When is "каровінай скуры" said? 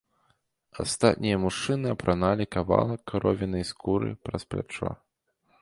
3.15-4.09